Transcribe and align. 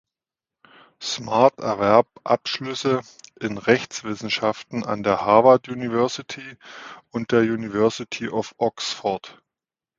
Smart 0.99 1.59
erwarb 1.59 2.07
Abschlüsse 2.23 3.01
in 3.39 3.59
Rechtswissenschaften 3.59 4.83
an 4.83 5.03
der 5.03 5.21
Harvard 5.23 5.69
University 5.69 6.57
und 7.11 7.31
der 7.31 7.41
University 7.43 8.27
of 8.27 8.55
Oxford. 8.57 9.43